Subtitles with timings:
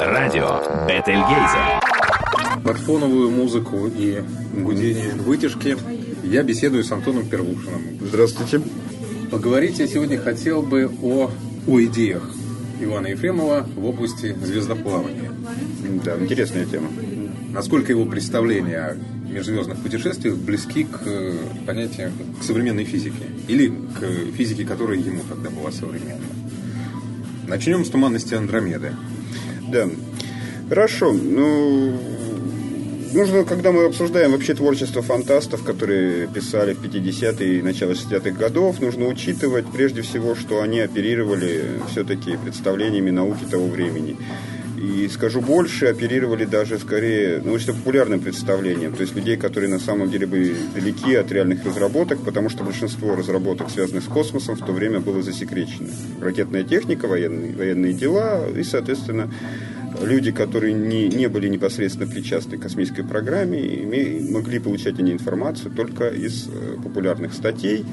[0.00, 1.80] Радио Бетельгейзе.
[2.62, 4.22] Под фоновую музыку и
[4.54, 5.76] гудение вытяжки
[6.22, 7.98] я беседую с Антоном Первушиным.
[8.00, 8.60] Здравствуйте.
[9.30, 11.30] Поговорить я сегодня хотел бы о,
[11.66, 12.22] о идеях
[12.80, 15.32] Ивана Ефремова в области звездоплавания.
[16.04, 16.88] Да, интересная тема.
[17.50, 18.96] Насколько его представления о
[19.28, 21.36] межзвездных путешествиях близки к э,
[21.66, 23.24] понятию, к современной физике?
[23.48, 26.24] Или к физике, которая ему тогда была современна?
[27.48, 28.92] Начнем с туманности Андромеды.
[29.70, 29.88] Да.
[30.68, 31.12] Хорошо.
[31.12, 31.92] Ну,
[33.12, 38.80] нужно, когда мы обсуждаем вообще творчество фантастов, которые писали в 50-е и начало 60-х годов,
[38.80, 44.16] нужно учитывать прежде всего, что они оперировали все-таки представлениями науки того времени.
[44.78, 50.26] И скажу больше, оперировали даже скорее научно-популярным представлением, то есть людей, которые на самом деле
[50.26, 55.00] были далеки от реальных разработок, потому что большинство разработок, связанных с космосом, в то время
[55.00, 55.88] было засекречено.
[56.20, 59.28] Ракетная техника, военные, военные дела и, соответственно,
[60.00, 66.08] люди, которые не, не были непосредственно причастны к космической программе, могли получать они информацию только
[66.08, 67.84] из э, популярных статей,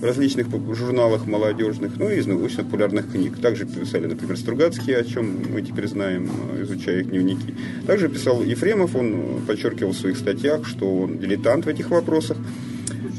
[0.00, 3.38] в различных журналах молодежных, ну и из научно-популярных книг.
[3.40, 6.28] Также писали, например, Стругацкие, о чем мы теперь знаем,
[6.60, 7.54] изучая их дневники.
[7.86, 12.36] Также писал Ефремов, он подчеркивал в своих статьях, что он дилетант в этих вопросах,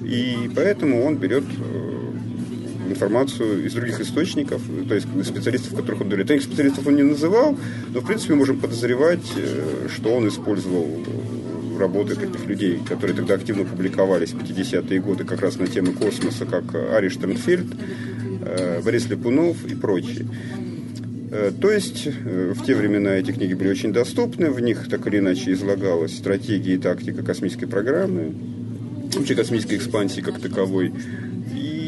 [0.01, 2.02] и поэтому он берет э,
[2.93, 6.29] информацию из других источников, то есть специалистов, которых он говорит.
[6.29, 7.57] Этих специалистов он не называл,
[7.93, 10.87] но, в принципе, мы можем подозревать, э, что он использовал
[11.79, 16.45] работы таких людей, которые тогда активно публиковались в 50-е годы как раз на темы космоса,
[16.45, 17.67] как Ари Штернфельд,
[18.45, 20.25] э, Борис Лепунов и прочие.
[21.31, 25.19] Э, то есть в те времена эти книги были очень доступны, в них так или
[25.19, 28.33] иначе излагалась стратегия и тактика космической программы,
[29.15, 30.93] вообще космической экспансии как таковой.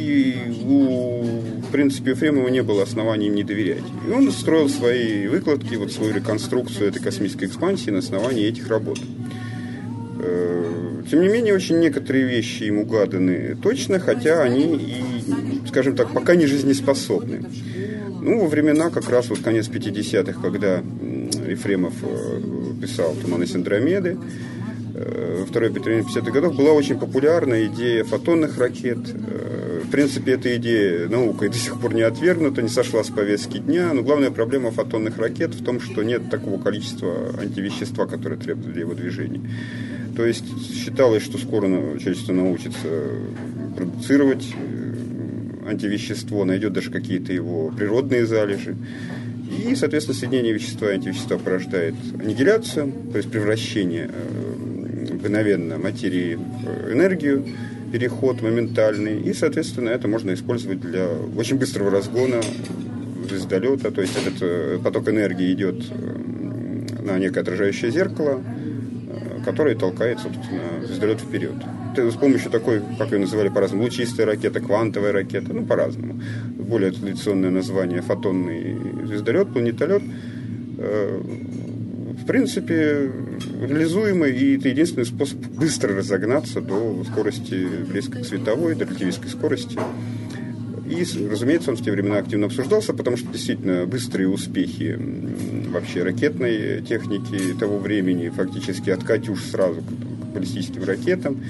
[0.05, 1.23] И у,
[1.67, 3.83] в принципе, Ефремова не было оснований им не доверять.
[4.07, 8.99] И он строил свои выкладки, вот свою реконструкцию этой космической экспансии на основании этих работ.
[10.19, 16.13] Э, тем не менее, очень некоторые вещи ему угаданы точно, хотя они и, скажем так,
[16.13, 17.43] пока не жизнеспособны.
[18.21, 20.83] Ну, во времена как раз вот конец 50-х, когда
[21.49, 22.41] Ефремов э,
[22.79, 24.19] писал «Туманность Андромеды»,
[24.93, 28.99] э, второй половине 50-х годов была очень популярна идея фотонных ракет.
[29.87, 33.93] В принципе, эта идея наукой до сих пор не отвергнута, не сошла с повестки дня.
[33.93, 38.81] Но главная проблема фотонных ракет в том, что нет такого количества антивещества, которое требуется для
[38.81, 39.41] его движения.
[40.15, 41.67] То есть считалось, что скоро
[41.99, 42.87] человечество научится
[43.77, 48.75] продуцировать э, антивещество, найдет даже какие-то его природные залежи.
[49.65, 56.91] И, соответственно, соединение вещества и антивещества порождает аннигиляцию, то есть превращение э, мгновенно материи в
[56.91, 57.45] энергию,
[57.95, 59.21] переход моментальный.
[59.21, 61.07] И, соответственно, это можно использовать для
[61.37, 62.41] очень быстрого разгона
[63.25, 63.89] звездолета.
[63.89, 65.77] То есть этот э, поток энергии идет
[67.01, 68.43] на некое отражающее зеркало,
[69.45, 71.53] который толкает, собственно, звездолет вперед.
[71.95, 76.19] С помощью такой, как ее называли по-разному, лучистая ракета, квантовая ракета, ну, по-разному.
[76.57, 78.75] Более традиционное название фотонный
[79.05, 80.03] звездолет, планетолет.
[82.21, 83.11] В принципе,
[83.61, 89.77] реализуемый, и это единственный способ быстро разогнаться до скорости близкой к световой, до релятивистской скорости.
[90.89, 94.97] И, разумеется, он в те времена активно обсуждался, потому что действительно быстрые успехи
[95.69, 101.43] вообще ракетной техники того времени, фактически от «Катюш» сразу к баллистическим ракетам,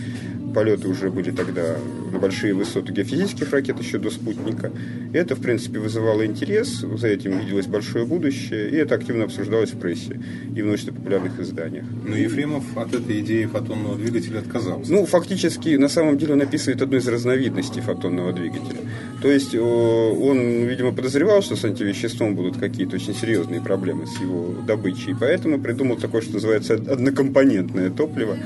[0.56, 1.76] полеты уже были тогда
[2.12, 4.72] на большие высоты геофизических ракет еще до спутника.
[5.14, 9.72] И это, в принципе, вызывало интерес, за этим виделось большое будущее, и это активно обсуждалось
[9.72, 10.20] в прессе
[10.56, 11.86] и в научно-популярных изданиях.
[12.08, 14.92] Но Ефремов от этой идеи фотонного двигателя отказался.
[14.92, 18.80] Ну, фактически, на самом деле, он описывает одну из разновидностей фотонного двигателя.
[19.22, 24.56] То есть он, видимо, подозревал, что с антивеществом будут какие-то очень серьезные проблемы с его
[24.66, 28.38] добычей, поэтому придумал такое, что называется однокомпонентное топливо,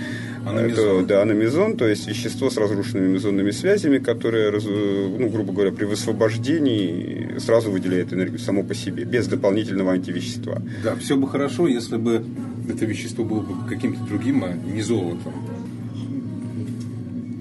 [0.45, 0.99] Аномизон.
[0.99, 5.85] Это, да, аномизон, то есть вещество с разрушенными мезонными связями, которое, ну, грубо говоря, при
[5.85, 10.61] высвобождении сразу выделяет энергию само по себе, без дополнительного антивещества.
[10.83, 12.23] Да, все бы хорошо, если бы
[12.69, 15.33] это вещество было бы каким-то другим, а не золотом.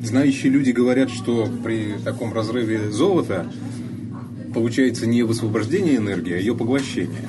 [0.02, 3.46] Знающие люди говорят, что при таком разрыве золота
[4.54, 7.28] получается не высвобождение энергии, а ее поглощение.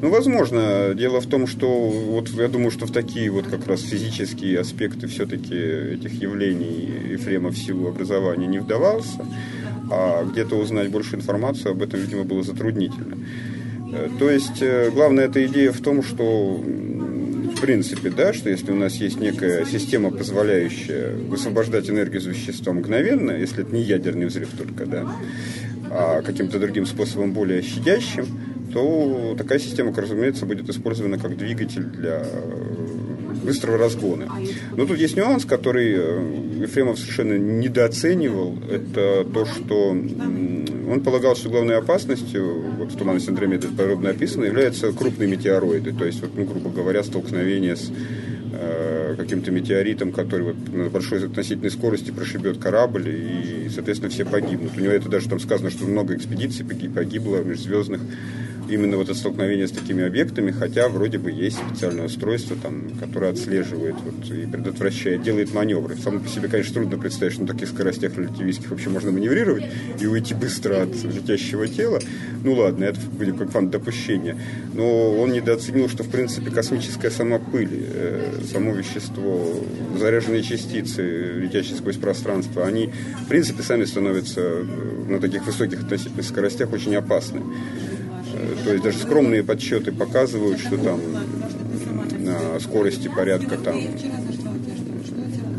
[0.00, 0.94] Ну, возможно.
[0.94, 5.08] Дело в том, что вот я думаю, что в такие вот как раз физические аспекты
[5.08, 9.26] все-таки этих явлений Ефремов в силу образования не вдавался,
[9.90, 13.16] а где-то узнать больше информации об этом, видимо, было затруднительно.
[13.92, 16.62] Э, то есть, э, главная эта идея в том, что
[17.58, 22.72] в принципе, да, что если у нас есть некая система, позволяющая высвобождать энергию из вещества
[22.72, 25.12] мгновенно, если это не ядерный взрыв только, да,
[25.90, 28.26] а каким-то другим способом более щадящим,
[28.78, 32.24] то такая система, разумеется, будет использована как двигатель для
[33.44, 34.28] быстрого разгона.
[34.76, 38.58] Но тут есть нюанс, который э, Ефремов совершенно недооценивал.
[38.70, 44.92] Это то, что он полагал, что главной опасностью, вот в туманности Андромеды подробно описано, являются
[44.92, 45.92] крупные метеороиды.
[45.92, 47.90] То есть, вот, ну, грубо говоря, столкновение с
[48.52, 54.72] э, каким-то метеоритом, который вот на большой относительной скорости прошибет корабль, и, соответственно, все погибнут.
[54.76, 58.00] У него это даже там сказано, что много экспедиций погибло межзвездных
[58.68, 63.32] именно вот от столкновения с такими объектами, хотя вроде бы есть специальное устройство, там, которое
[63.32, 65.96] отслеживает вот, и предотвращает, делает маневры.
[65.96, 69.64] Само по себе, конечно, трудно представить, что на таких скоростях релятивистских вообще можно маневрировать
[70.00, 72.00] и уйти быстро от летящего тела.
[72.44, 74.36] Ну ладно, это будет как фан допущения.
[74.74, 79.64] Но он недооценил, что в принципе космическая сама пыль, э, само вещество,
[79.98, 82.90] заряженные частицы, летящие сквозь пространство, они
[83.24, 84.64] в принципе сами становятся э,
[85.08, 87.42] на таких высоких относительных скоростях очень опасны.
[88.38, 91.00] Э, то есть даже скромные подсчеты показывают, что там
[92.18, 93.80] на скорости порядка там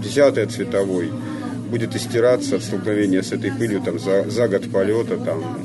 [0.04, 1.12] десятая цветовой
[1.70, 5.60] будет истираться от столкновения с этой пылью там, за, за год полета там,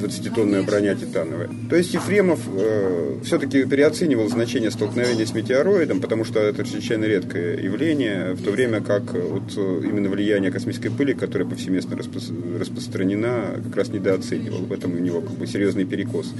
[0.00, 1.48] 20-тонная броня титановая.
[1.68, 7.60] То есть Ефремов э, все-таки переоценивал значение столкновения с метеороидом, потому что это чрезвычайно редкое
[7.60, 12.20] явление, в то время как вот именно влияние космической пыли, которая повсеместно распро
[12.58, 14.60] распространена, как раз недооценивал.
[14.60, 16.32] В этом у него как бы серьезный перекос.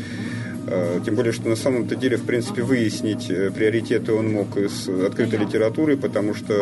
[0.67, 4.89] Э, тем более, что на самом-то деле, в принципе, выяснить э, приоритеты он мог из
[4.89, 6.53] открытой литературы, потому что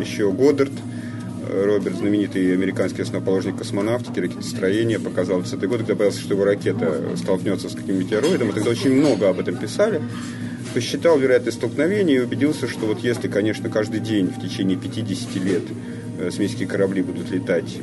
[0.00, 0.72] еще Годдард,
[1.50, 7.16] Роберт, знаменитый американский основоположник космонавтики, ракетостроения, показал в 20 год, когда боялся, что его ракета
[7.16, 10.00] столкнется с каким метеороидом, и тогда очень много об этом писали,
[10.74, 15.62] посчитал вероятность столкновения и убедился, что вот если, конечно, каждый день в течение 50 лет
[16.18, 17.78] космические э, корабли будут летать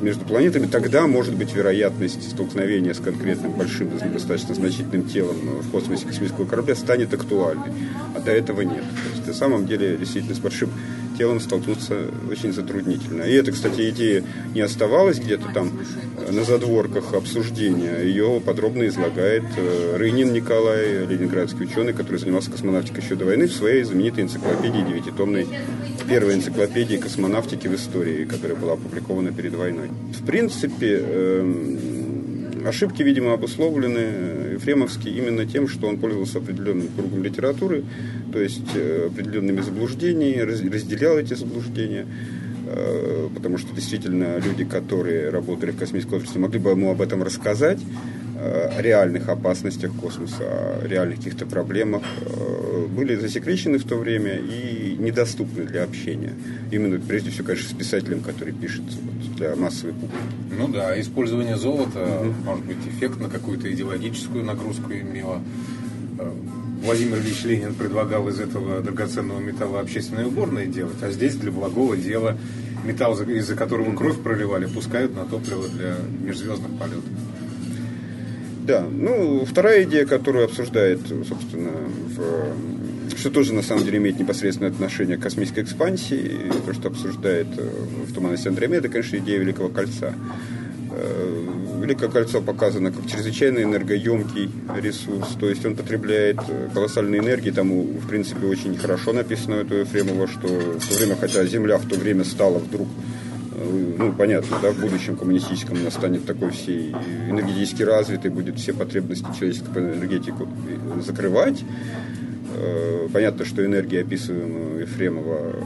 [0.00, 6.06] между планетами, тогда может быть вероятность столкновения с конкретным большим, достаточно значительным телом в космосе
[6.06, 7.72] космического корабля станет актуальной.
[8.14, 8.82] А до этого нет.
[8.82, 10.70] То есть на самом деле действительно с большим
[11.16, 13.22] телом столкнуться очень затруднительно.
[13.22, 14.24] И это, кстати, идея
[14.54, 15.70] не оставалась где-то там
[16.18, 17.98] э, на задворках обсуждения.
[18.02, 23.52] Ее подробно излагает э, Рынин Николай, ленинградский ученый, который занимался космонавтикой еще до войны, в
[23.52, 25.46] своей знаменитой энциклопедии девятитомной,
[26.08, 29.90] первой энциклопедии космонавтики в истории, которая была опубликована перед войной.
[30.12, 31.94] В принципе, эм,
[32.66, 37.84] Ошибки, видимо, обусловлены э, Ефремовски именно тем, что он пользовался определенным кругом литературы,
[38.32, 42.06] то есть э, определенными заблуждениями, разделял эти заблуждения,
[42.66, 47.22] э, потому что действительно люди, которые работали в космическом обществе, могли бы ему об этом
[47.22, 47.78] рассказать,
[48.78, 52.02] реальных опасностях космоса, о реальных каких-то проблемах,
[52.94, 56.32] были засекречены в то время и недоступны для общения.
[56.70, 60.14] Именно, прежде всего, конечно, с писателем, который пишет вот, для массовой публики.
[60.56, 62.34] Ну да, использование золота, угу.
[62.44, 65.40] может быть, эффектно какую-то идеологическую нагрузку имело.
[66.18, 66.30] Э,
[66.84, 71.96] Владимир Ильич Ленин предлагал из этого драгоценного металла общественные уборные делать, а здесь для благого
[71.96, 72.36] дела
[72.84, 77.04] металл, из-за которого кровь проливали, пускают на топливо для межзвездных полетов.
[78.64, 81.70] Да, ну, вторая идея, которую обсуждает, собственно,
[82.16, 87.46] в, что тоже на самом деле имеет непосредственное отношение к космической экспансии, то, что обсуждает
[87.58, 87.68] э,
[88.08, 90.14] в туманности Андромеды, конечно, идея Великого Кольца.
[90.92, 91.44] Э,
[91.82, 94.50] Великое кольцо показано как чрезвычайно энергоемкий
[94.80, 99.60] ресурс, то есть он потребляет э, колоссальной энергии, тому, в принципе, очень хорошо написано у
[99.60, 102.88] этого Ефремова, что в то время, хотя Земля в то время стала вдруг
[103.74, 106.92] ну, понятно, да, в будущем коммунистическом она станет такой всей
[107.28, 110.48] энергетически развитой, будет все потребности человеческой по энергетику
[111.04, 111.64] закрывать.
[112.56, 115.64] Э, понятно, что энергия, описываемая Ефремова,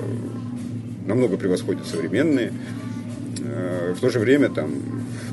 [1.06, 2.52] намного превосходит современные.
[3.42, 4.70] Э, в то же время там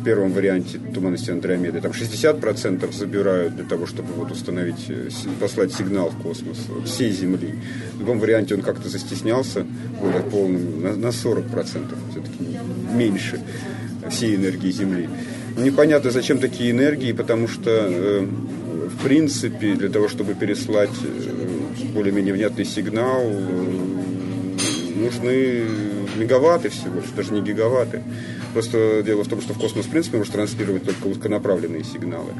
[0.05, 5.09] первом варианте туманности Андромеды там 60% забирают для того, чтобы вот установить, э,
[5.39, 7.55] послать сигнал в космос всей Земли.
[7.93, 9.65] В другом варианте он как-то застеснялся
[9.99, 12.59] более полным на, на 40% все-таки
[12.93, 13.41] меньше
[14.09, 15.09] всей энергии Земли.
[15.57, 22.33] Непонятно, зачем такие энергии, потому что э, в принципе для того, чтобы переслать э, более-менее
[22.33, 23.23] внятный сигнал,
[24.95, 25.63] нужны
[26.15, 28.03] мегаватты всего даже не гигаватты.
[28.55, 32.31] Просто дело в том, что в космос, в принципе, может транслировать только узконаправленные сигналы.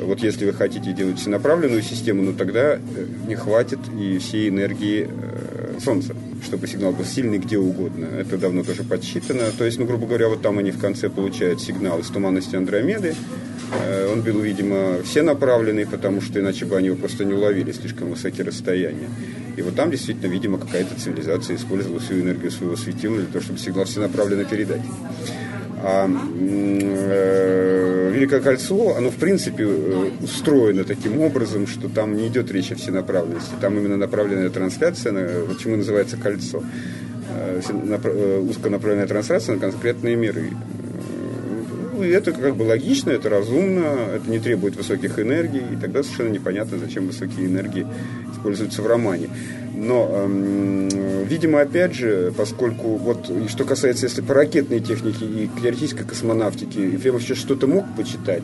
[0.00, 2.78] Вот если вы хотите делать всенаправленную систему, ну тогда э,
[3.28, 8.06] не хватит и всей энергии э, Солнца, чтобы сигнал был сильный где угодно.
[8.18, 9.42] Это давно тоже подсчитано.
[9.58, 13.14] То есть, ну, грубо говоря, вот там они в конце получают сигнал из туманности Андромеды.
[13.82, 17.70] Э, он был, видимо, все направленный, потому что иначе бы они его просто не уловили,
[17.72, 19.10] слишком высокие расстояния.
[19.56, 23.58] И вот там действительно, видимо, какая-то цивилизация использовала всю энергию своего светила для того, чтобы
[23.58, 24.82] сигнал всенаправленно передать.
[25.82, 27.84] А э,
[28.14, 32.76] Великое кольцо, оно в принципе э, устроено таким образом, что там не идет речь о
[32.76, 33.50] всенаправленности.
[33.60, 36.62] Там именно направленная трансляция, почему называется кольцо.
[37.28, 40.50] Э, э, узконаправленная трансляция на конкретные миры.
[41.96, 43.84] Ну, и это как бы логично, это разумно,
[44.16, 47.86] это не требует высоких энергий, и тогда совершенно непонятно, зачем высокие энергии
[48.32, 49.28] используются в романе.
[49.76, 50.88] Но, эм,
[51.24, 57.22] видимо, опять же, поскольку, вот, что касается, если по ракетной технике и теоретической космонавтике, Ефремов
[57.22, 58.42] еще что-то мог почитать,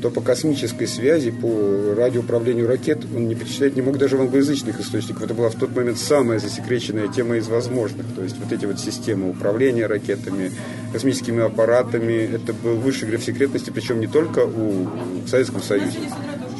[0.00, 4.80] то по космической связи, по радиоуправлению ракет он не перечислять не мог даже в англоязычных
[4.80, 5.24] источниках.
[5.24, 8.06] Это была в тот момент самая засекреченная тема из возможных.
[8.14, 10.52] То есть вот эти вот системы управления ракетами,
[10.92, 14.88] космическими аппаратами, это был высший граф секретности, причем не только у,
[15.24, 15.98] в Советском Союзе,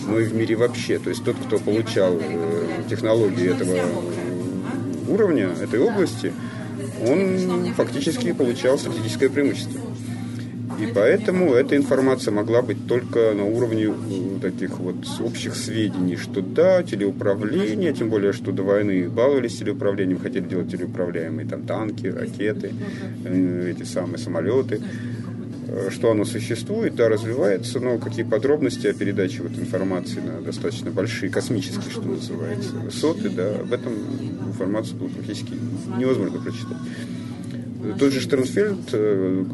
[0.07, 0.99] но и в мире вообще.
[0.99, 3.78] То есть тот, кто получал э, технологии этого
[5.09, 6.33] уровня, этой области,
[7.07, 9.80] он фактически получал стратегическое преимущество.
[10.80, 16.40] И поэтому эта информация могла быть только на уровне э, таких вот общих сведений, что
[16.40, 22.73] да, телеуправление, тем более, что до войны баловались телеуправлением, хотели делать телеуправляемые там танки, ракеты,
[23.25, 24.80] э, эти самые самолеты,
[25.66, 30.92] э, что оно существует, да, развивается, но какие подробности о передаче вот информации на достаточно
[30.92, 33.94] большие, космические, что называется, высоты, да, об этом
[34.47, 35.54] информацию было практически
[35.99, 36.76] невозможно прочитать.
[37.99, 39.44] Тот же Штернфельд, э,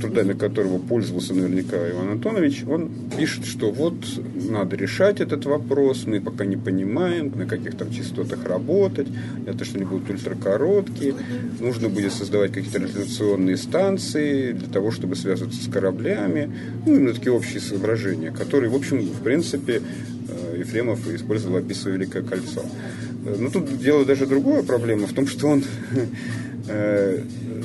[0.00, 3.94] трудами которого пользовался наверняка Иван Антонович, он пишет, что вот
[4.34, 9.06] надо решать этот вопрос, мы пока не понимаем, на каких там частотах работать,
[9.46, 11.14] это что они будут ультракороткие,
[11.60, 17.32] нужно будет создавать какие-то радиационные станции для того, чтобы связываться с кораблями, ну, именно такие
[17.32, 19.80] общие соображения, которые, в общем, в принципе,
[20.28, 22.62] э, Ефремов использовал, описывая Великое кольцо.
[23.24, 25.64] Э, но тут дело даже другая проблема в том, что он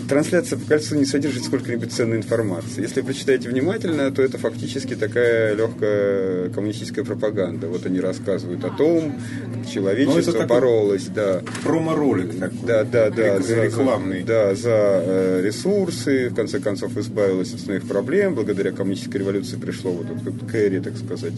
[0.07, 2.81] трансляция по кольцу не содержит сколько-нибудь ценной информации.
[2.81, 7.67] Если прочитаете внимательно, то это фактически такая легкая коммунистическая пропаганда.
[7.67, 9.19] Вот они рассказывают о том,
[9.53, 11.41] как человечество ну, боролось, да.
[11.63, 12.57] Промо-ролик такой.
[12.65, 13.39] Да, да, да.
[13.39, 14.23] За, рекламный.
[14.23, 14.69] Да, за
[15.05, 18.35] э, ресурсы, в конце концов избавилась от своих проблем.
[18.35, 21.33] Благодаря коммунистической революции пришло вот этот Кэрри, так сказать,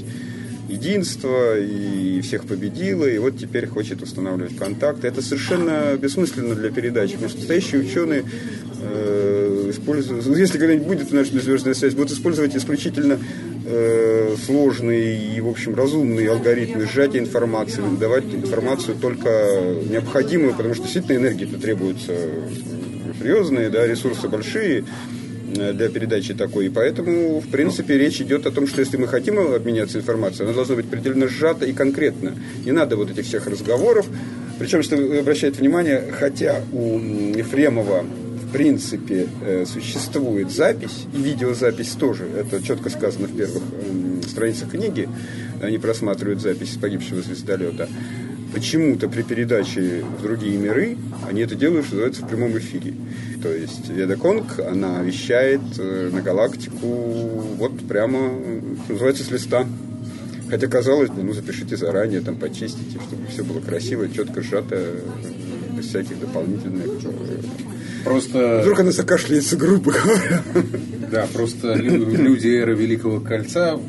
[0.69, 5.07] единство и всех победила, и вот теперь хочет устанавливать контакты.
[5.07, 8.23] Это совершенно бессмысленно для передачи, потому что настоящие ученые
[8.81, 13.19] э, используют, ну, если когда-нибудь будет наша межзвездная связь, будут использовать исключительно
[13.65, 19.29] э, сложные и, в общем, разумные алгоритмы сжатия информации, выдавать информацию только
[19.89, 22.13] необходимую, потому что действительно энергии-то требуются
[23.19, 25.18] серьезные, да, ресурсы большие, Э,
[25.53, 26.67] для передачи такой.
[26.67, 30.55] И поэтому, в принципе, речь идет о том, что если мы хотим обменяться информацией, она
[30.55, 32.35] должна быть предельно сжата и конкретно.
[32.65, 34.07] Не надо вот этих всех разговоров.
[34.59, 38.03] Причем, что вы обращаете внимание, хотя у Ефремова
[38.49, 43.63] в принципе э, существует запись, и видеозапись тоже, это четко сказано в первых
[44.27, 45.07] страницах книги,
[45.61, 47.87] они просматривают запись погибшего звездолета,
[48.53, 52.93] почему-то при передаче в другие миры они это делают, что называется, в прямом эфире.
[53.41, 56.87] То есть Веда Конг, она вещает э, на галактику
[57.57, 58.31] вот прямо,
[58.85, 59.65] что называется, с листа.
[60.49, 64.95] Хотя казалось бы, ну запишите заранее, там почистите, чтобы все было красиво, четко сжато,
[65.77, 66.85] без всяких дополнительных.
[67.05, 67.41] Э,
[68.03, 68.59] просто...
[68.61, 70.43] Вдруг она закашляется, грубо говоря.
[71.11, 73.79] Да, просто люди эры Великого Кольца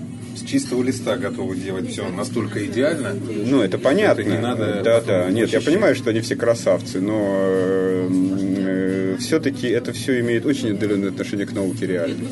[0.41, 3.15] с чистого листа готовы делать все настолько идеально.
[3.15, 4.23] Ну, это понятно.
[4.23, 4.81] Это не надо.
[4.83, 5.31] Да, да.
[5.31, 11.11] Нет, я понимаю, что они все красавцы, но э, все-таки это все имеет очень отдаленное
[11.11, 12.29] отношение к науке реальной.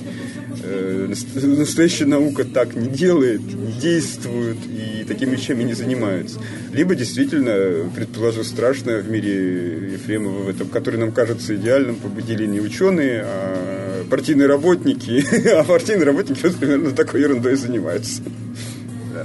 [0.62, 6.40] Э, настоящая наука так не делает, не действует и такими вещами не занимается.
[6.72, 12.60] Либо действительно, предположу, страшное в мире Ефремова, в этом, который нам кажется идеальным, победили не
[12.60, 13.77] ученые, а
[14.08, 15.24] партийные работники.
[15.54, 18.22] А партийные работники вот примерно такой ерундой занимаются.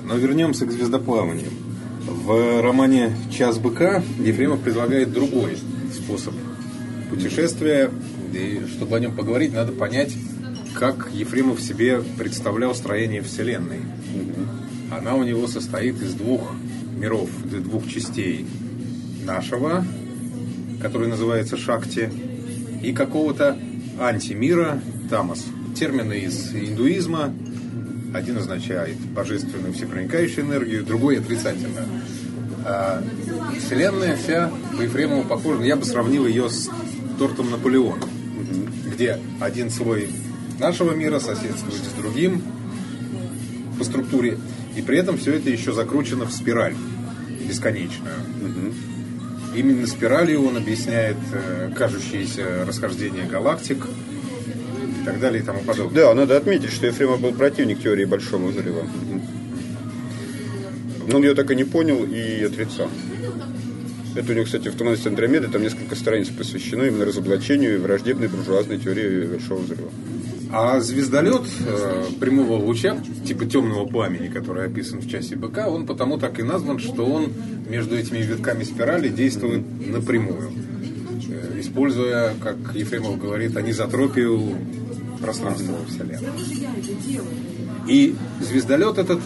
[0.04, 1.50] но вернемся к звездоплаванию.
[2.08, 5.58] В романе «Час быка» Ефремов предлагает другой
[5.94, 6.34] способ
[7.10, 7.92] путешествия.
[8.34, 10.14] И чтобы о нем поговорить, надо понять,
[10.74, 13.82] как Ефремов себе представлял строение Вселенной.
[14.92, 16.52] Она у него состоит из двух
[16.98, 18.46] миров, из двух частей.
[19.26, 19.86] Нашего,
[20.82, 22.12] который называется Шакти,
[22.82, 23.58] и какого-то
[24.00, 25.46] антимира Тамас.
[25.76, 27.34] Термины из индуизма.
[28.14, 31.88] Один означает божественную всепроникающую энергию, другой отрицательно.
[32.66, 33.04] А
[33.58, 35.64] Вселенная вся по Ефремову похожа.
[35.64, 36.70] Я бы сравнил ее с
[37.18, 38.00] тортом Наполеон,
[38.94, 40.10] где один слой
[40.60, 42.42] нашего мира соседствует с другим
[43.78, 44.38] по структуре,
[44.76, 46.76] и при этом все это еще закручено в спираль
[47.48, 48.14] бесконечную.
[49.56, 53.86] Именно спиралью он объясняет э, кажущееся расхождение галактик,
[55.04, 56.06] и так далее и тому подобное.
[56.06, 58.88] Да, надо отметить, что Ефремов был противник теории Большого Взрыва.
[61.08, 62.90] Но он ее так и не понял и отрицал.
[64.16, 68.78] Это у него, кстати, в «Туманности Андромеды» там несколько страниц посвящено именно разоблачению враждебной буржуазной
[68.78, 69.90] теории Большого Взрыва.
[70.56, 72.96] А звездолет э, прямого луча,
[73.26, 77.34] типа темного пламени, который описан в часе БК, он потому так и назван, что он
[77.68, 80.52] между этими витками спирали действует напрямую,
[81.28, 84.56] э, используя, как Ефремов говорит, анизотропию
[85.20, 86.30] пространства во Вселенной.
[87.88, 89.22] И звездолет этот,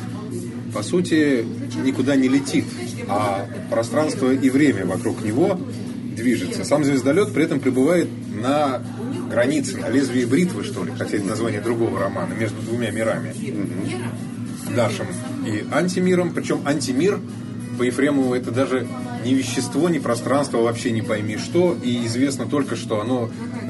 [0.74, 1.46] по сути,
[1.84, 2.64] никуда не летит,
[3.10, 5.60] а пространство и время вокруг него
[6.16, 6.64] движется.
[6.64, 8.82] Сам звездолет при этом пребывает на
[9.30, 13.34] границе, на лезвии бритвы, что ли, хотя это название другого романа, между двумя мирами.
[14.76, 15.08] Нашим
[15.46, 16.34] и антимиром.
[16.34, 17.20] Причем антимир
[17.78, 18.88] по Ефремову это даже
[19.24, 21.78] не вещество, не пространство, вообще не пойми что.
[21.84, 23.30] И известно только, что оно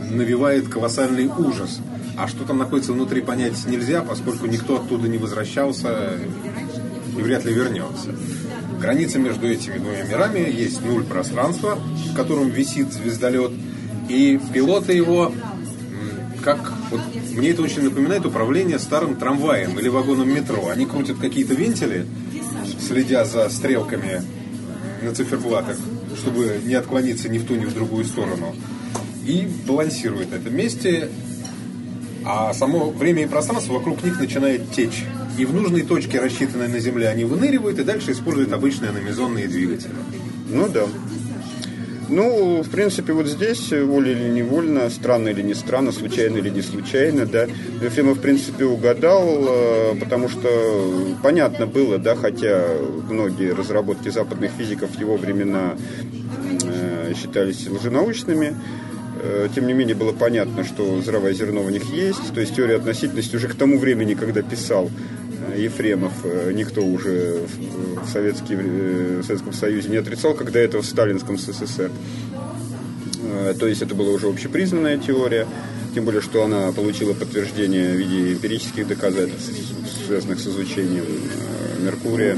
[0.09, 1.79] навевает колоссальный ужас.
[2.17, 6.13] А что там находится внутри, понять нельзя, поскольку никто оттуда не возвращался
[7.15, 8.15] и вряд ли вернется.
[8.79, 11.77] Граница между этими двумя мирами есть нуль пространства,
[12.11, 13.51] в котором висит звездолет,
[14.09, 15.31] и пилоты его,
[16.47, 17.01] как вот,
[17.35, 20.69] мне это очень напоминает управление старым трамваем или вагоном метро.
[20.69, 22.05] Они крутят какие-то вентили,
[22.79, 24.23] следя за стрелками
[25.01, 25.75] на циферблатах,
[26.15, 28.55] чтобы не отклониться ни в ту, ни в другую сторону.
[29.25, 31.09] И балансируют на этом месте,
[32.23, 35.03] а само время и пространство вокруг них начинает течь.
[35.37, 39.91] И в нужной точке, рассчитанной на Земле, они выныривают и дальше используют обычные аномизонные двигатели.
[40.49, 40.85] Ну да.
[42.09, 46.61] Ну, в принципе, вот здесь, волей или невольно, странно или не странно, случайно или не
[46.61, 47.47] случайно, да,
[47.81, 52.65] Ефремов, в принципе, угадал, э, потому что понятно было, да, хотя
[53.09, 55.75] многие разработки западных физиков в его времена
[56.63, 58.55] э, считались лженаучными,
[59.21, 62.77] э, тем не менее было понятно, что здравое зерно в них есть, то есть теория
[62.77, 64.89] относительности уже к тому времени, когда писал
[65.55, 67.41] Ефремов э, никто уже
[68.03, 71.91] в, Советский, э, в Советском Союзе не отрицал, когда это в сталинском СССР.
[73.23, 75.47] Э, то есть это была уже общепризнанная теория,
[75.93, 79.51] тем более, что она получила подтверждение в виде эмпирических доказательств,
[80.07, 81.05] связанных с изучением
[81.81, 82.35] Меркурия.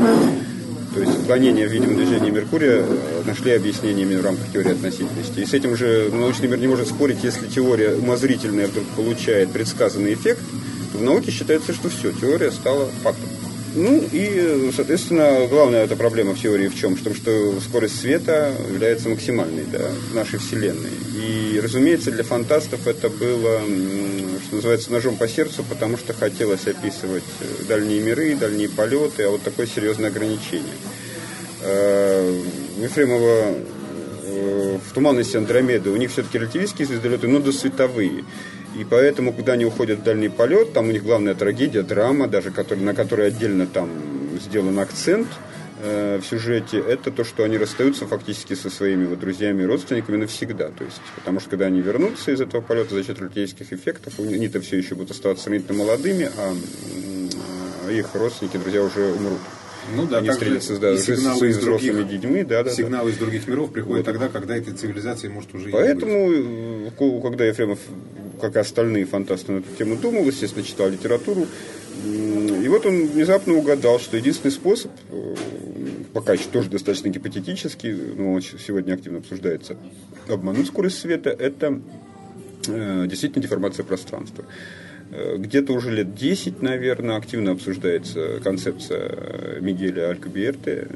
[0.94, 2.84] То есть отклонения в видимом движении Меркурия
[3.26, 5.40] нашли объяснение именно в рамках теории относительности.
[5.40, 10.14] И с этим же научный мир не может спорить, если теория умозрительная вдруг получает предсказанный
[10.14, 10.42] эффект–
[10.94, 13.30] в науке считается, что все, теория стала фактом.
[13.76, 16.96] Ну и, соответственно, главная эта проблема в теории в чем?
[16.96, 20.90] В том, что скорость света является максимальной в нашей Вселенной.
[21.16, 23.62] И, разумеется, для фантастов это было,
[24.48, 29.30] что называется, ножом по сердцу, потому что хотелось описывать э, дальние миры, дальние полеты, а
[29.30, 30.66] вот такое серьезное ограничение.
[31.62, 32.42] Э,
[32.82, 33.54] Ефремова
[34.24, 38.24] э, в туманности Андромеды у них все-таки релятивистские звездолеты, но досветовые.
[38.76, 42.52] И поэтому, когда они уходят в дальний полет, там у них главная трагедия, драма, даже
[42.52, 43.90] который, на которой отдельно там
[44.40, 45.28] сделан акцент
[45.82, 50.18] э, в сюжете, это то, что они расстаются фактически со своими вот, друзьями и родственниками
[50.18, 50.70] навсегда.
[50.70, 54.62] То есть, потому что когда они вернутся из этого полета за счет релятивистских эффектов, они-то
[54.62, 56.56] все еще будут оставаться сравнительно молодыми, а,
[57.88, 59.40] а их родственники, друзья уже умрут.
[59.96, 62.44] Ну да, они встретятся да, с своими взрослыми других, детьми.
[62.44, 63.16] Да, да, сигналы да.
[63.16, 64.14] из других миров приходят вот.
[64.14, 67.80] тогда, когда этой цивилизации может уже Поэтому, э, когда Ефремов
[68.40, 71.46] как и остальные фантасты на эту тему думал, естественно, читал литературу.
[72.06, 75.36] И вот он внезапно угадал, что единственный способ, э,
[76.14, 79.76] пока еще тоже достаточно гипотетический, но он сегодня активно обсуждается,
[80.28, 81.82] обмануть скорость света, это
[82.68, 84.46] э, действительно деформация пространства.
[85.12, 90.88] Э, где-то уже лет 10, наверное, активно обсуждается концепция Мигеля Алькубиерте,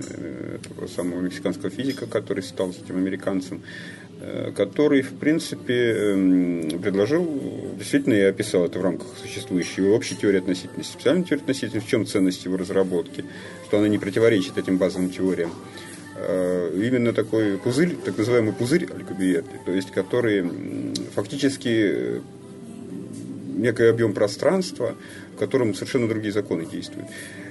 [0.56, 3.62] этого самого мексиканского физика, который стал этим американцем,
[4.26, 7.28] Э, который, в принципе, эм, предложил,
[7.78, 12.06] действительно, я описал это в рамках существующей общей теории относительности, специальной теории относительности, в чем
[12.06, 13.26] ценность его разработки,
[13.68, 15.52] что она не противоречит этим базовым теориям.
[16.16, 20.50] Э, именно такой пузырь, так называемый пузырь Алькубиерти, то есть который
[21.14, 22.20] фактически э,
[23.54, 24.96] некий объем пространства,
[25.36, 27.08] в котором совершенно другие законы действуют.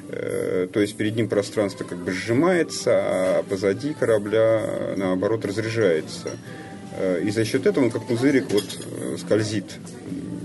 [0.09, 6.31] Э, то есть перед ним пространство как бы сжимается, а позади корабля, наоборот, разряжается.
[6.99, 8.65] Э, и за счет этого он как пузырик вот
[9.01, 9.65] э, скользит,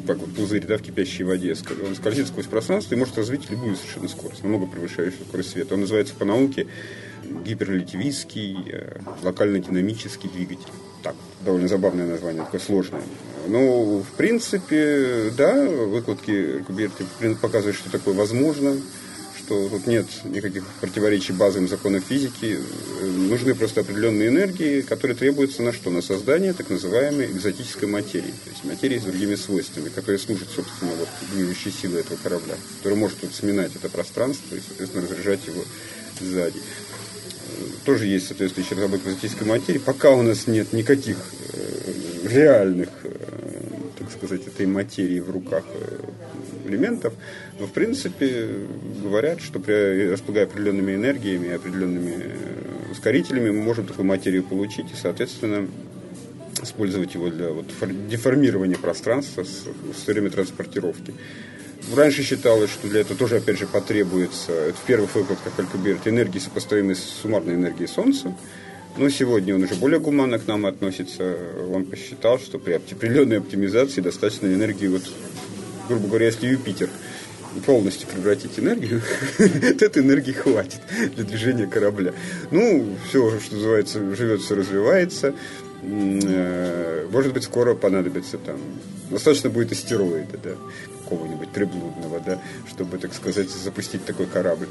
[0.07, 1.53] как вот пузырь да, в кипящей воде.
[1.85, 5.73] Он скользит сквозь пространство и может развить любую совершенно скорость, намного превышающую скорость света.
[5.73, 6.67] Он называется по науке
[7.45, 8.55] гиперрелятивистский
[9.21, 10.69] локально-динамический двигатель.
[11.07, 11.15] Так,
[11.45, 13.01] довольно забавное название, такое сложное.
[13.47, 17.05] Ну, в принципе, да, выкладки Куберти
[17.41, 18.75] показывают, что такое возможно
[19.47, 22.59] что тут нет никаких противоречий базовым законам физики.
[23.01, 25.89] Нужны просто определенные энергии, которые требуются на что?
[25.89, 28.33] На создание так называемой экзотической материи.
[28.43, 32.99] То есть материи с другими свойствами, которая служит, собственно, вот, движущей силой этого корабля, которая
[32.99, 35.63] может вот, сминать это пространство и, соответственно, разряжать его
[36.19, 36.59] сзади.
[37.85, 39.79] Тоже есть соответствующая разработка экзотической материи.
[39.79, 41.17] Пока у нас нет никаких
[41.53, 43.09] э, реальных, э,
[43.97, 45.99] так сказать, этой материи в руках э,
[46.67, 47.13] элементов,
[47.59, 48.49] но в принципе
[49.01, 52.31] говорят, что при, располагая определенными энергиями, определенными
[52.91, 55.67] ускорителями, мы можем такую материю получить и, соответственно,
[56.61, 57.65] использовать его для вот,
[58.09, 59.65] деформирования пространства с,
[59.95, 61.13] с целями транспортировки.
[61.95, 66.39] Раньше считалось, что для этого тоже, опять же, потребуется, это в первых выкладках Алькуберт, энергии,
[66.39, 68.35] сопоставимой с суммарной энергией Солнца.
[68.97, 71.37] Но сегодня он уже более гуманно к нам относится.
[71.71, 75.03] Он посчитал, что при определенной оптимизации достаточно энергии вот
[75.87, 76.89] грубо говоря, если Юпитер
[77.65, 79.01] полностью превратить энергию,
[79.37, 80.81] то этой энергии хватит
[81.15, 82.13] для движения корабля.
[82.51, 85.33] Ну, все, что называется, живет, все развивается.
[85.81, 88.57] Э, может быть, скоро понадобится там,
[89.09, 90.51] достаточно будет астероида, да,
[91.07, 94.67] какого-нибудь приблудного, да, чтобы, так сказать, запустить такой корабль.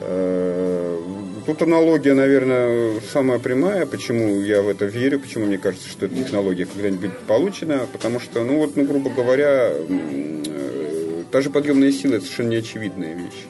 [0.00, 0.98] Э,
[1.46, 3.86] тут аналогия, наверное, самая прямая.
[3.86, 7.86] Почему я в это верю, почему мне кажется, что эта технология когда-нибудь получена.
[7.92, 13.14] Потому что, ну вот, ну, грубо говоря, э, та же подъемная сила– это совершенно неочевидная
[13.14, 13.44] вещь.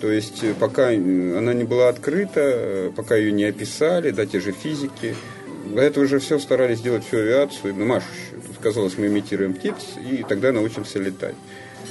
[0.00, 4.52] То есть, э, пока она не была открыта, пока ее не описали, да, те же
[4.52, 5.14] физики,
[5.74, 8.40] до этого уже все старались сделать всю авиацию, машущую.
[8.46, 9.74] Тут казалось, мы имитируем птиц,
[10.10, 11.34] и тогда научимся летать.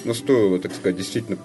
[0.03, 1.37] Но стоило, так сказать, действительно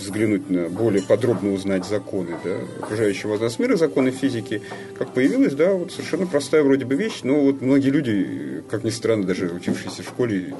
[0.00, 4.62] взглянуть на более подробно узнать законы да, окружающего нас мира, законы физики,
[4.98, 8.90] как появилась, да, вот совершенно простая вроде бы вещь, но вот многие люди, как ни
[8.90, 10.54] странно, даже учившиеся в школе,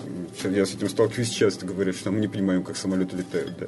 [0.45, 3.67] я с этим сталкиваюсь часто, говорят, что мы не понимаем, как самолеты летают, да.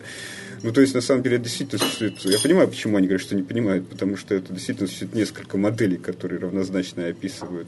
[0.62, 2.18] Ну, то есть, на самом деле, действительно существует...
[2.24, 5.96] Я понимаю, почему они говорят, что не понимают, потому что это действительно существует несколько моделей,
[5.96, 7.66] которые равнозначно описывают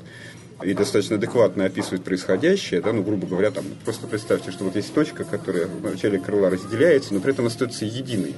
[0.62, 4.94] и достаточно адекватно описывает происходящее, да, ну, грубо говоря, там, просто представьте, что вот есть
[4.94, 8.34] точка, которая в начале крыла разделяется, но при этом остается единой.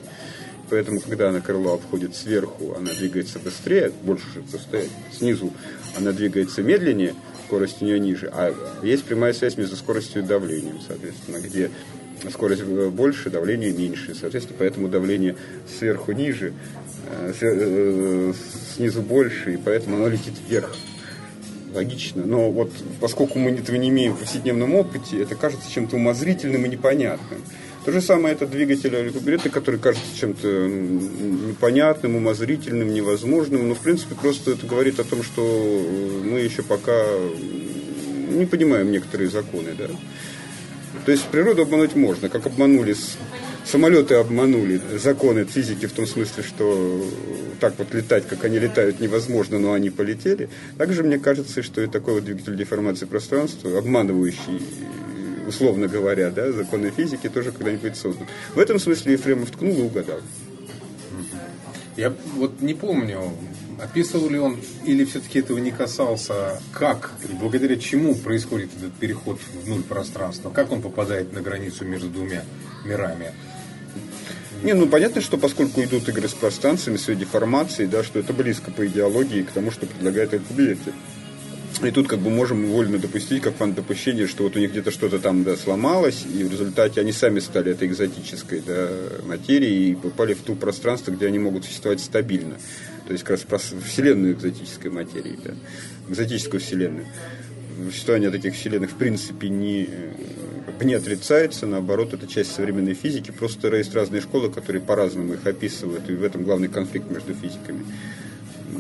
[0.69, 4.25] Поэтому, когда она крыло обходит сверху, она двигается быстрее, больше
[4.59, 4.91] стоять.
[5.13, 5.53] Снизу
[5.97, 7.15] она двигается медленнее,
[7.47, 8.29] скорость у нее ниже.
[8.33, 11.71] А есть прямая связь между скоростью и давлением, соответственно, где
[12.31, 14.15] скорость больше, давление меньше.
[14.15, 15.37] Соответственно, поэтому давление
[15.79, 16.53] сверху ниже,
[17.11, 18.33] э, э,
[18.75, 20.75] снизу больше, и поэтому оно летит вверх
[21.75, 22.25] логично.
[22.25, 26.69] Но вот поскольку мы этого не имеем в повседневном опыте, это кажется чем-то умозрительным и
[26.69, 27.41] непонятным.
[27.85, 33.69] То же самое это двигатель рекуберета, который кажется чем-то непонятным, умозрительным, невозможным.
[33.69, 35.43] Но, в принципе, просто это говорит о том, что
[36.25, 37.05] мы еще пока
[38.29, 39.69] не понимаем некоторые законы.
[39.79, 39.87] Да?
[41.05, 42.97] То есть природу обмануть можно, как обманули
[43.65, 47.05] самолеты обманули законы физики в том смысле, что
[47.61, 50.49] так вот летать, как они летают, невозможно, но они полетели.
[50.79, 54.61] Также мне кажется, что и такой вот двигатель деформации пространства, обманывающий
[55.47, 58.27] условно говоря, да, законы физики тоже когда-нибудь создан.
[58.55, 60.21] В этом смысле Ефремов ткнул и угадал.
[61.97, 63.33] Я вот не помню,
[63.81, 69.39] описывал ли он или все-таки этого не касался, как и благодаря чему происходит этот переход
[69.41, 72.45] в нуль пространства, как он попадает на границу между двумя
[72.85, 73.33] мирами.
[74.63, 78.71] Не, ну понятно, что поскольку идут игры с пространствами, с деформацией, да, что это близко
[78.71, 80.93] по идеологии к тому, что предлагает Алькубьети.
[81.83, 84.91] И тут как бы можем вольно допустить, как фан допущение, что вот у них где-то
[84.91, 88.89] что-то там да, сломалось, и в результате они сами стали этой экзотической да,
[89.27, 92.57] материей и попали в ту пространство, где они могут существовать стабильно.
[93.07, 95.55] То есть как раз вселенную экзотической материи, да,
[96.09, 97.07] экзотическую вселенную.
[97.91, 99.89] Существование таких вселенных в принципе не
[100.85, 106.09] не отрицается, наоборот, это часть современной физики, просто есть разные школы, которые по-разному их описывают,
[106.11, 107.85] и в этом главный конфликт между физиками.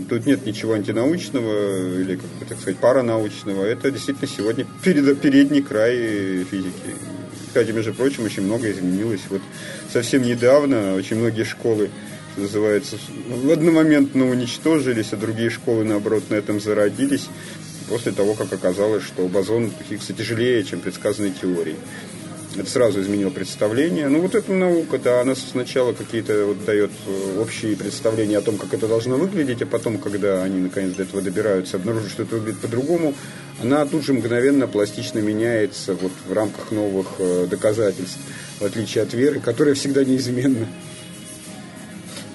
[0.08, 3.64] Тут нет ничего антинаучного или, как бы так сказать, паранаучного.
[3.64, 6.94] Это действительно сегодня перед, передний край физики.
[7.48, 9.22] Кстати, между прочим, очень многое изменилось.
[9.30, 9.40] Вот
[9.90, 11.88] совсем недавно очень многие школы
[12.36, 12.96] называется,
[13.50, 17.28] одномоментно уничтожились, а другие школы, наоборот, на этом зародились
[17.88, 21.76] после того, как оказалось, что бозон Хиггса тяжелее, чем предсказанной теорией.
[22.56, 24.08] Это сразу изменило представление.
[24.08, 28.56] Ну, вот эта наука, да, она сначала какие-то вот дает э, общие представления о том,
[28.56, 32.36] как это должно выглядеть, а потом, когда они наконец до этого добираются, обнаружат, что это
[32.36, 33.14] выглядит по-другому,
[33.60, 38.18] она тут же мгновенно пластично меняется вот в рамках новых э, доказательств,
[38.58, 40.66] в отличие от веры, которая всегда неизменна.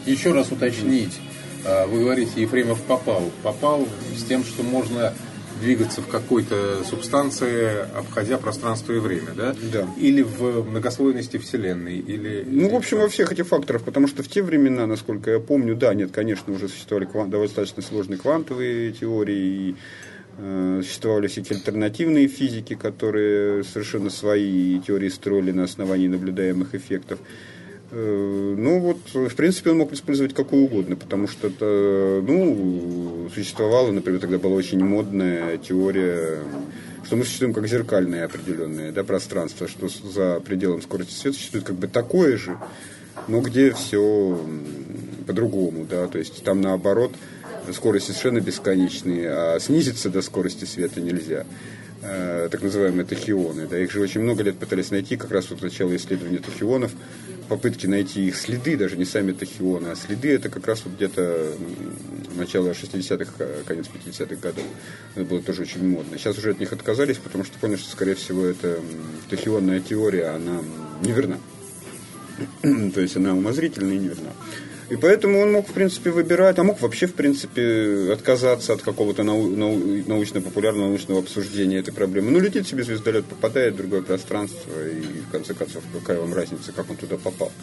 [0.05, 1.19] Еще раз уточнить.
[1.65, 3.31] А, вы говорите, Ефремов попал.
[3.43, 5.13] Попал с тем, что можно
[5.61, 9.55] двигаться в какой-то субстанции, обходя пространство и время, да?
[9.71, 9.87] Да.
[9.97, 12.43] Или в многослойности Вселенной, или...
[12.47, 15.75] Ну, в общем, во всех этих факторах, потому что в те времена, насколько я помню,
[15.75, 19.75] да, нет, конечно, уже существовали кван- достаточно сложные квантовые теории, и
[20.39, 27.19] э, существовали всякие альтернативные физики, которые совершенно свои теории строили на основании наблюдаемых эффектов.
[27.91, 33.91] Э, Ну вот, в принципе, он мог использовать какую угодно, потому что это, ну, существовала,
[33.91, 36.39] например, тогда была очень модная теория,
[37.05, 41.75] что мы существуем как зеркальное определенное да, пространство, что за пределом скорости света существует как
[41.75, 42.57] бы такое же,
[43.27, 44.39] но где все
[45.27, 47.11] по-другому, да, то есть там наоборот
[47.73, 51.45] скорости совершенно бесконечные, а снизиться до скорости света нельзя
[52.01, 53.67] э, так называемые тахионы.
[53.67, 56.91] Да, их же очень много лет пытались найти, как раз вот начало исследования тахионов,
[57.51, 61.51] попытки найти их следы, даже не сами тахионы, а следы это как раз вот где-то
[62.37, 64.63] начало 60-х, э, конец 50-х годов.
[65.15, 66.17] Это было тоже очень модно.
[66.17, 68.79] Сейчас уже от них отказались, потому что поняли, что, скорее всего, эта
[69.29, 70.61] тахионная теория, она
[71.01, 71.39] неверна.
[72.61, 74.31] То есть она умозрительна и неверна.
[74.91, 79.23] И поэтому он мог, в принципе, выбирать, а мог вообще, в принципе, отказаться от какого-то
[79.23, 82.31] нау- нау- научно-популярного научного обсуждения этой проблемы.
[82.31, 86.73] Ну, летит себе звездолет, попадает в другое пространство, и, в конце концов, какая вам разница,
[86.73, 87.53] как он туда попал.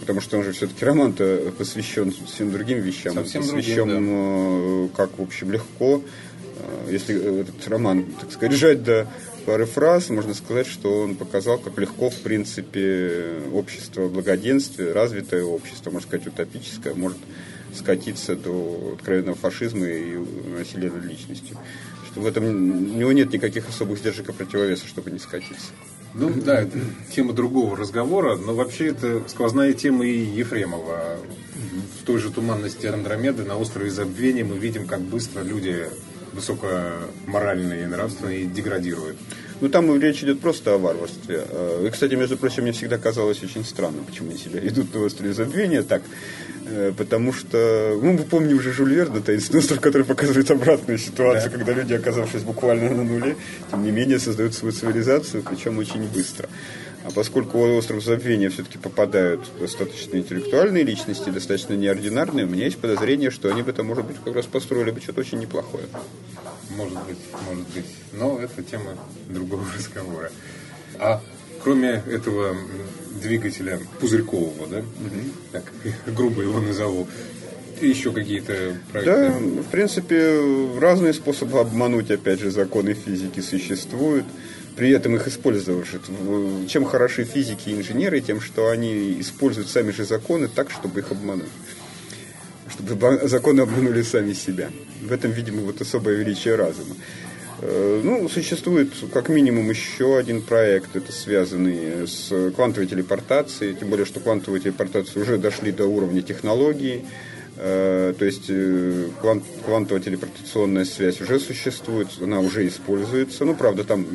[0.00, 3.12] Потому что он же все-таки роман-то посвящен совсем другим вещам.
[3.14, 6.00] Совсем другим, посвящен, э, как, в общем, легко.
[6.58, 9.06] Э, Если этот роман, так сказать, сжать до
[9.44, 15.90] пары фраз, можно сказать, что он показал, как легко, в принципе, общество благоденствия, развитое общество,
[15.90, 17.18] можно сказать, утопическое, может
[17.74, 20.16] скатиться до откровенного фашизма и
[20.56, 21.56] насилия над личностью.
[22.10, 25.72] Что в этом у него нет никаких особых сдержек и противовесов, чтобы не скатиться.
[26.14, 26.78] Ну да, это
[27.14, 31.18] тема другого разговора, но вообще это сквозная тема и Ефремова.
[32.00, 35.88] В той же туманности Андромеды на острове Забвения мы видим, как быстро люди
[36.34, 39.16] высокоморальные и нравственные деградируют.
[39.60, 41.44] Ну, там речь идет просто о варварстве.
[41.48, 45.00] Э, И, кстати, между прочим, мне всегда казалось очень странно, почему они себя идут на
[45.00, 46.02] острове забвения так.
[46.66, 51.52] Э, Потому что, ну, мы помним уже Жюль Верна, таинственный остров, который показывает обратную ситуацию,
[51.52, 53.36] когда люди, оказавшись буквально на нуле,
[53.70, 56.48] тем не менее создают свою цивилизацию, причем очень быстро.
[57.04, 62.78] А поскольку в остров забвения все-таки попадают достаточно интеллектуальные личности, достаточно неординарные, у меня есть
[62.78, 65.84] подозрение, что они бы там, может быть, как раз построили бы что-то очень неплохое.
[66.70, 67.84] Может быть, может быть.
[68.12, 68.96] Но это тема
[69.28, 70.32] другого разговора.
[70.98, 71.20] А
[71.62, 72.56] кроме этого
[73.22, 74.82] двигателя пузырькового, да?
[75.52, 75.72] Так,
[76.06, 77.06] грубо его назову.
[77.82, 79.12] Еще какие-то проекты?
[79.12, 80.40] Да, в принципе,
[80.78, 84.24] разные способы обмануть, опять же, законы физики существуют.
[84.76, 85.86] При этом их использовать.
[86.68, 91.12] Чем хороши физики и инженеры, тем, что они используют сами же законы так, чтобы их
[91.12, 91.48] обмануть.
[92.68, 94.70] Чтобы законы обманули сами себя.
[95.00, 96.96] В этом, видимо, вот особое величие разума.
[97.60, 104.06] Э, Ну, существует как минимум еще один проект, это связанный с квантовой телепортацией, тем более,
[104.06, 107.04] что квантовые телепортации уже дошли до уровня технологии,
[107.56, 113.84] Э, то есть э, квант- квантовая телепортационная связь уже существует, она уже используется, ну, правда,
[113.84, 114.06] там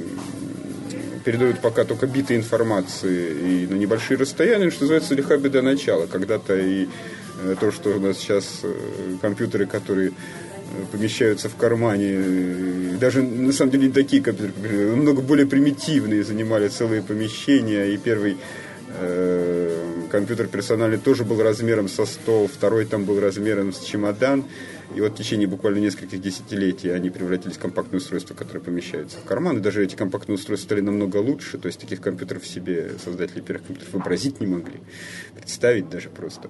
[1.23, 6.07] передают пока только биты информации и на небольшие расстояния, что называется, лиха беда начала.
[6.07, 6.87] Когда-то и
[7.43, 8.73] э, то, что у нас сейчас э,
[9.21, 10.11] компьютеры, которые э,
[10.91, 17.01] помещаются в кармане, даже на самом деле не такие компьютеры, намного более примитивные, занимали целые
[17.01, 18.37] помещения, и первый
[20.11, 24.43] компьютер персональный тоже был размером со стол, второй там был размером с чемодан,
[24.95, 29.23] и вот в течение буквально нескольких десятилетий они превратились в компактные устройства, которые помещаются в
[29.23, 33.41] карман, и даже эти компактные устройства стали намного лучше, то есть таких компьютеров себе создатели
[33.41, 34.79] первых компьютеров вообразить не могли,
[35.35, 36.49] представить даже просто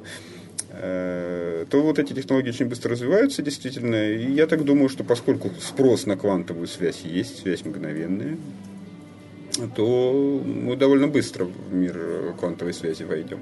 [0.71, 4.11] Э, то вот эти технологии очень быстро развиваются, действительно.
[4.11, 8.37] И я так думаю, что поскольку спрос на квантовую связь есть, связь мгновенная,
[9.75, 13.39] то мы довольно быстро в мир квантовой связи войдем.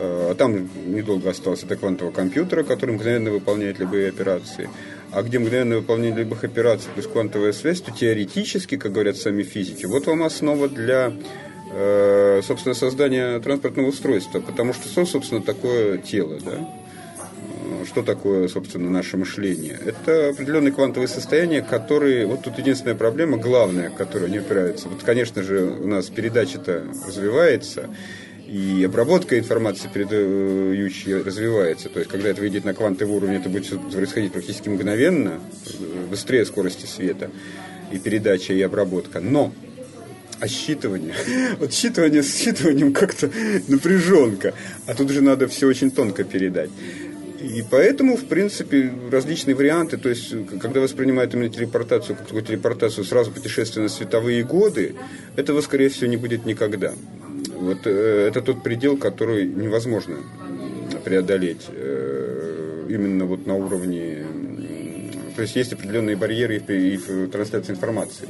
[0.00, 4.70] А там недолго осталось до квантового компьютера, который мгновенно выполняет любые операции.
[5.10, 9.86] А где мгновенное выполнение любых операций плюс квантовая связь, то теоретически, как говорят сами физики,
[9.86, 11.12] вот вам основа для
[11.72, 14.40] э, собственно, создания транспортного устройства.
[14.40, 16.58] Потому что что, собственно, такое тело, да?
[16.58, 19.78] Э, Что такое, собственно, наше мышление?
[19.84, 22.26] Это определенные квантовые состояния, которые...
[22.26, 24.88] Вот тут единственная проблема, главная, к которой они упираются.
[24.88, 27.88] Вот, конечно же, у нас передача-то развивается,
[28.48, 31.90] и обработка информации передающей развивается.
[31.90, 35.38] То есть, когда это выйдет на квантовый уровень, это будет происходить практически мгновенно,
[36.08, 37.30] быстрее скорости света,
[37.92, 39.20] и передача, и обработка.
[39.20, 39.52] Но
[40.40, 41.14] а считывание?
[41.58, 43.30] Вот считывание с считыванием как-то
[43.66, 44.54] напряженка.
[44.86, 46.70] А тут же надо все очень тонко передать.
[47.40, 53.04] И поэтому, в принципе, различные варианты, то есть, когда воспринимают именно телепортацию как такую телепортацию
[53.04, 54.94] сразу путешествия на световые годы,
[55.36, 56.94] этого, скорее всего, не будет никогда.
[57.60, 60.16] Вот э, это тот предел, который невозможно
[61.04, 64.24] преодолеть э, именно вот на уровне...
[65.34, 68.28] То есть есть определенные барьеры и в трансляции информации.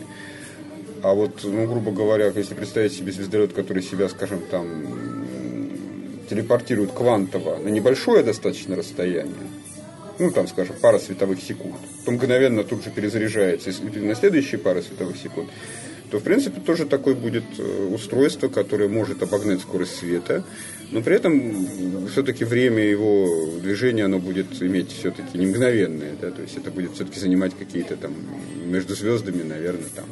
[1.03, 4.67] А вот, ну, грубо говоря, если представить себе звездолет, который себя, скажем, там
[6.29, 9.35] телепортирует квантово на небольшое достаточно расстояние,
[10.19, 15.17] ну, там, скажем, пара световых секунд, то мгновенно тут же перезаряжается на следующие пары световых
[15.17, 15.49] секунд,
[16.11, 20.45] то, в принципе, тоже такое будет э, устройство, которое может обогнать скорость света,
[20.91, 26.41] но при этом все-таки время его движения, оно будет иметь все-таки не мгновенное, да, то
[26.41, 28.15] есть это будет все-таки занимать какие-то там
[28.65, 30.07] между звездами, наверное, там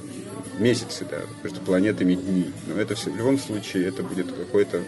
[0.58, 2.46] месяцы, да, между планетами дни.
[2.66, 4.82] Но это все, в любом случае это будет какой-то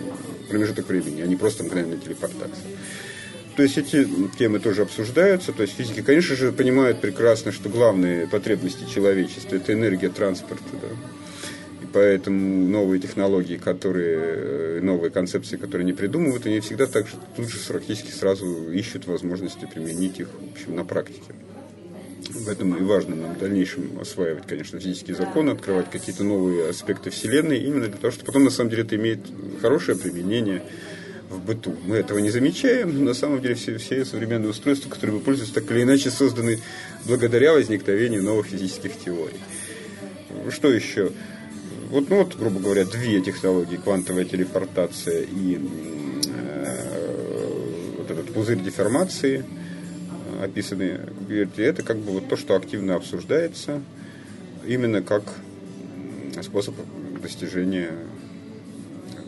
[0.49, 2.64] промежуток времени, а не просто мгновенная телепортация.
[3.59, 4.07] То есть эти
[4.38, 5.53] темы тоже обсуждаются.
[5.53, 10.62] То есть физики, конечно же, понимают прекрасно, что главные потребности человечества– это энергия транспорта.
[10.75, 10.87] Да?
[11.83, 17.49] И поэтому новые технологии, которые, новые концепции, которые они придумывают, они всегда так же, тут
[17.49, 21.35] же практически сразу ищут возможности применить их в общем, на практике.
[22.47, 27.59] Поэтому и важно нам в дальнейшем осваивать, конечно, физические законы, открывать какие-то новые аспекты Вселенной,
[27.59, 29.18] именно для того, чтобы потом, на самом деле, это имеет
[29.61, 30.62] хорошее применение
[31.29, 31.75] в быту.
[31.85, 35.55] Мы этого не замечаем, но на самом деле все, все современные устройства, которые мы пользуемся,
[35.55, 36.59] так или иначе созданы
[37.05, 39.38] благодаря возникновению новых физических теорий.
[40.51, 41.12] Что еще?
[41.91, 45.59] Вот, ну вот, грубо говоря, две технологии, квантовая телепортация и
[46.27, 46.88] э,
[47.97, 49.45] вот этот пузырь деформации,
[50.41, 51.09] э, описанные,
[51.57, 53.81] это как бы вот то, что активно обсуждается,
[54.67, 55.23] именно как
[56.43, 56.75] способ
[57.23, 57.91] достижения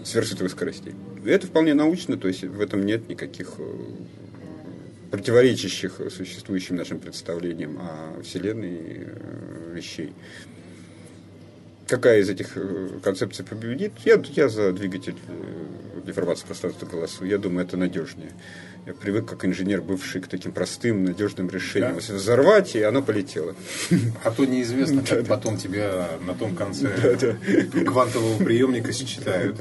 [0.05, 0.95] сверхсветовых скоростей.
[1.25, 3.65] Это вполне научно, то есть в этом нет никаких э,
[5.11, 10.13] противоречащих существующим нашим представлениям о Вселенной э, вещей.
[11.87, 13.93] Какая из этих э, концепций победит?
[14.05, 15.17] Я, я за двигатель
[16.07, 17.25] деформации пространства голосу.
[17.25, 18.33] Я думаю, это надежнее.
[18.87, 21.97] Я привык, как инженер, бывший, к таким простым, надежным решениям.
[21.97, 22.15] Да?
[22.15, 23.55] Взорвать, и оно полетело.
[24.25, 27.37] А то неизвестно, как потом тебя на том конце
[27.85, 29.61] квантового приемника считают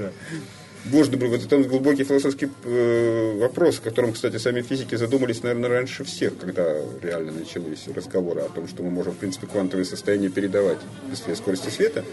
[0.92, 5.70] можно было, это там глубокий философский э, вопрос, о котором, кстати, сами физики задумались, наверное,
[5.70, 10.30] раньше всех, когда реально начались разговоры о том, что мы можем, в принципе, квантовые состояния
[10.30, 12.04] передавать быстрее скорости света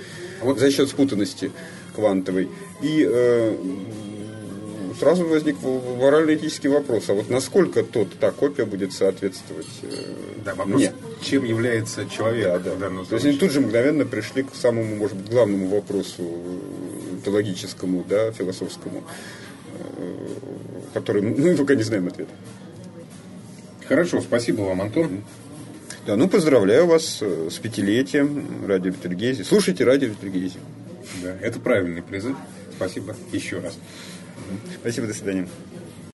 [0.40, 0.58] вот.
[0.58, 1.52] за счет спутанности
[1.94, 2.48] квантовой.
[2.82, 3.56] И э,
[4.98, 9.86] сразу возник морально-этический вопрос, а вот насколько тот, та копия будет соответствовать э,
[10.44, 10.92] да, вопрос, мне?
[11.22, 12.88] чем является человек да, да.
[12.88, 13.06] в.
[13.06, 16.22] То есть они тут же мгновенно пришли к самому, может быть, главному вопросу
[17.26, 19.02] теологическому, да, философскому,
[19.96, 20.28] э,
[20.94, 22.30] который мы пока не знаем ответа.
[23.88, 25.24] Хорошо, спасибо вам, Антон.
[26.06, 29.42] Да, ну поздравляю вас э, с пятилетием радио Бетельгези.
[29.42, 30.58] Слушайте радио Бетельгези.
[31.22, 32.36] Да, это правильный призыв.
[32.76, 33.76] Спасибо еще раз.
[34.80, 35.48] Спасибо, до свидания.